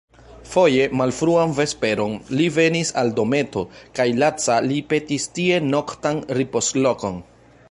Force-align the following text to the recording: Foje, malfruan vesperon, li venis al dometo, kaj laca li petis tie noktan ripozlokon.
Foje, 0.51 0.85
malfruan 1.01 1.53
vesperon, 1.57 2.15
li 2.39 2.47
venis 2.55 2.93
al 3.03 3.13
dometo, 3.21 3.65
kaj 4.01 4.09
laca 4.25 4.59
li 4.69 4.83
petis 4.95 5.33
tie 5.37 5.65
noktan 5.71 6.27
ripozlokon. 6.41 7.27